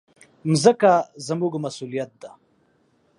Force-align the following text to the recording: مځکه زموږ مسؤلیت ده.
مځکه 0.49 0.91
زموږ 1.27 1.53
مسؤلیت 1.63 2.11
ده. 2.21 2.31